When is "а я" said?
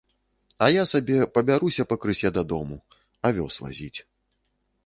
0.63-0.85